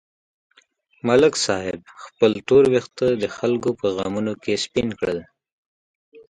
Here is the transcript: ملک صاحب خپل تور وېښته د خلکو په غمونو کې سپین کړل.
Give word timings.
ملک 1.07 1.33
صاحب 1.45 1.79
خپل 2.03 2.31
تور 2.47 2.63
وېښته 2.73 3.07
د 3.21 3.23
خلکو 3.37 3.69
په 3.79 3.87
غمونو 3.95 4.33
کې 4.43 4.53
سپین 4.65 4.87
کړل. 4.99 5.19